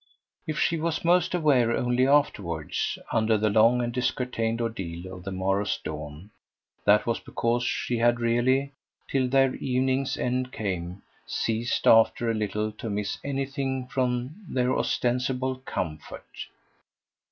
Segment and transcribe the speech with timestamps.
[0.47, 5.31] If she was most aware only afterwards, under the long and discurtained ordeal of the
[5.31, 6.31] morrow's dawn,
[6.85, 8.71] that was because she had really,
[9.07, 15.57] till their evening's end came, ceased after a little to miss anything from their ostensible
[15.65, 16.47] comfort.